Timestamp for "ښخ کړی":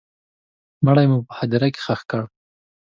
1.85-2.25